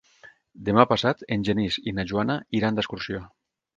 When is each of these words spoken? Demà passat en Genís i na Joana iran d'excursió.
Demà 0.69 0.85
passat 0.93 1.21
en 1.37 1.45
Genís 1.49 1.77
i 1.91 1.95
na 1.99 2.07
Joana 2.13 2.39
iran 2.61 2.81
d'excursió. 2.81 3.21